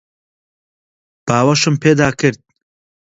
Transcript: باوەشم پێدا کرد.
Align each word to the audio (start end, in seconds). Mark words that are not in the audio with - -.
باوەشم 1.27 1.75
پێدا 1.81 2.09
کرد. 2.19 2.39